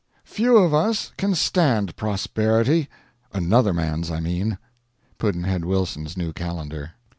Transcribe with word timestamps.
Few 0.25 0.57
of 0.57 0.73
us 0.73 1.11
can 1.15 1.35
stand 1.35 1.95
prosperity. 1.95 2.89
Another 3.33 3.71
man's, 3.71 4.09
I 4.09 4.19
mean. 4.19 4.57
Pudd'nhead 5.19 5.63
Wilson's 5.63 6.17
New 6.17 6.33
Calendar. 6.33 6.93